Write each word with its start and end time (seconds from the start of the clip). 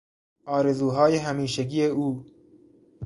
آرزوهای 0.45 1.17
همیشگی 1.17 1.81
او 1.87 2.25